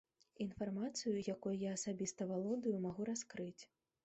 Інфармацыю, 0.45 1.13
якой 1.35 1.59
я 1.67 1.75
асабіста 1.79 2.27
валодаю, 2.33 2.73
магу 2.89 3.07
раскрыць. 3.13 3.63